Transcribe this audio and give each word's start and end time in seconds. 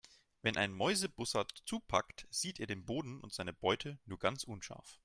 Wenn 0.41 0.57
ein 0.57 0.73
Mäusebussard 0.73 1.51
zupackt, 1.67 2.25
sieht 2.31 2.59
er 2.59 2.65
den 2.65 2.85
Boden 2.85 3.21
und 3.21 3.33
seine 3.35 3.53
Beute 3.53 3.99
nur 4.07 4.17
ganz 4.17 4.43
unscharf. 4.43 4.99